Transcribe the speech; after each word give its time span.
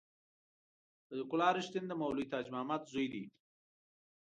صدیق 1.05 1.29
الله 1.33 1.49
رښتین 1.57 1.83
د 1.87 1.91
مولوي 1.99 2.25
تاج 2.31 2.45
محمد 2.53 2.81
زوی 2.91 3.07
دی. 3.13 3.23